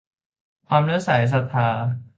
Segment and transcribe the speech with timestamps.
[0.67, 1.67] ความเลื่อมใสศรัทธา